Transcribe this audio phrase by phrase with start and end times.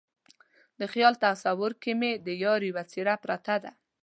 [0.79, 3.71] د خیال تصویر کې مې د یار یوه څیره پرته ده